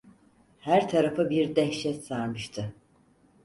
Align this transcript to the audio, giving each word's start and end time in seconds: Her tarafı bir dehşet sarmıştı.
Her 0.59 0.89
tarafı 0.89 1.29
bir 1.29 1.55
dehşet 1.55 2.05
sarmıştı. 2.05 2.73